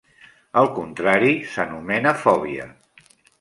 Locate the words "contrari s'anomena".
0.77-2.15